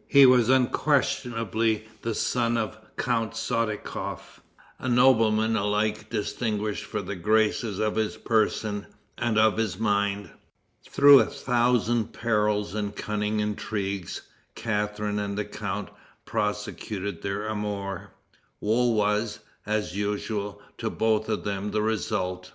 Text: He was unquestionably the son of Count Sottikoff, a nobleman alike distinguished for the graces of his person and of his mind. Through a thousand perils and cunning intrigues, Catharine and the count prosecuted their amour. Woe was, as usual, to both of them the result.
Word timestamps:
He 0.00 0.24
was 0.24 0.48
unquestionably 0.48 1.88
the 2.02 2.14
son 2.14 2.56
of 2.56 2.76
Count 2.96 3.32
Sottikoff, 3.34 4.40
a 4.78 4.88
nobleman 4.88 5.56
alike 5.56 6.08
distinguished 6.08 6.84
for 6.84 7.02
the 7.02 7.16
graces 7.16 7.80
of 7.80 7.96
his 7.96 8.16
person 8.16 8.86
and 9.18 9.36
of 9.36 9.56
his 9.56 9.80
mind. 9.80 10.30
Through 10.88 11.18
a 11.18 11.26
thousand 11.26 12.12
perils 12.12 12.72
and 12.72 12.94
cunning 12.94 13.40
intrigues, 13.40 14.22
Catharine 14.54 15.18
and 15.18 15.36
the 15.36 15.44
count 15.44 15.88
prosecuted 16.24 17.22
their 17.22 17.48
amour. 17.48 18.12
Woe 18.60 18.92
was, 18.92 19.40
as 19.66 19.96
usual, 19.96 20.62
to 20.76 20.88
both 20.88 21.28
of 21.28 21.42
them 21.42 21.72
the 21.72 21.82
result. 21.82 22.52